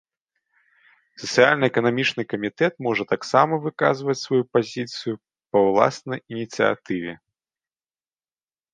Сацыяльна-эканамічны 1.23 2.21
камітэт 2.33 2.73
можа 2.87 3.03
таксама 3.13 3.53
выказваць 3.67 4.19
сваю 4.25 4.43
пазіцыю 4.59 5.15
па 5.51 5.57
ўласнай 5.69 6.19
ініцыятыве. 6.37 7.11